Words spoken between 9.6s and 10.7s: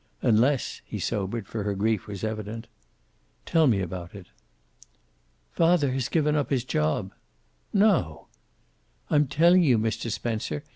you, Mr. Spencer.